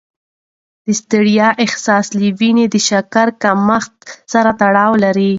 د 0.85 0.87
ستړیا 0.99 1.47
احساس 1.63 2.05
له 2.17 2.27
وینې 2.39 2.65
د 2.69 2.75
شکرې 2.87 3.33
کمښت 3.43 3.93
سره 4.33 4.51
تړاو 4.61 4.93
لري. 5.03 5.29